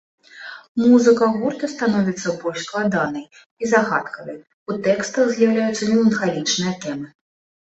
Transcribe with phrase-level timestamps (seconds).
[0.83, 7.07] Музыка гурта становіцца больш складанай і загадкавай, у тэкстах з'яўляюцца меланхалічныя тэмы.